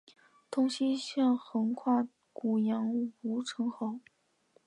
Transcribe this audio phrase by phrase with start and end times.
[0.49, 3.99] 东西向横跨古杨吴城壕。